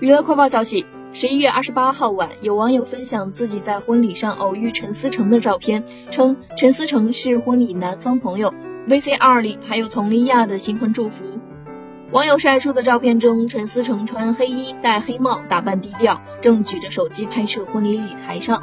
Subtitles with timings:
[0.00, 8.52] 娱乐快报消息，十一月二十八号晚，有网友分享自己在婚礼上偶遇陈思诚的照片，称陈思诚是婚礼男方朋友
[8.88, 11.24] ，VCR 里还有佟丽娅的新婚祝福。
[12.10, 18.60] 网友晒出的照片中，陈思诚穿黑衣、戴黑帽、打扮低调，正举着手机拍摄婚礼礼台上。